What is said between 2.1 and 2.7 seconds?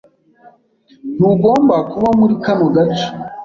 muri kano